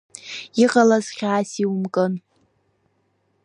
[0.63, 2.13] Иҟалаз хьаас иумкын.